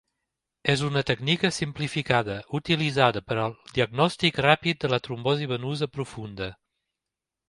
[0.73, 6.49] És una tècnica simplificada utilitzada per al diagnòstic ràpid de la trombosi venosa profunda.